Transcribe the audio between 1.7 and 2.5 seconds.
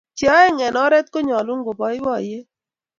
baibaiyet